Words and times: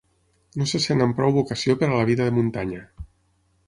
No 0.61 0.67
se 0.71 0.81
sent 0.85 1.05
amb 1.05 1.19
prou 1.21 1.37
vocació 1.37 1.79
per 1.83 1.91
a 1.91 1.95
la 2.01 2.11
vida 2.13 2.31
de 2.31 2.37
muntanya. 2.43 2.85